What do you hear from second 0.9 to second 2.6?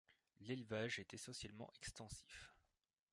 est essentiellement extensif.